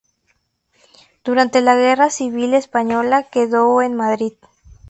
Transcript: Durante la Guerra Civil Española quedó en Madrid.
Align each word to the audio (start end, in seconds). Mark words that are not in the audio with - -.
Durante 1.23 1.61
la 1.61 1.75
Guerra 1.75 2.09
Civil 2.09 2.55
Española 2.55 3.29
quedó 3.29 3.83
en 3.83 3.93
Madrid. 3.95 4.33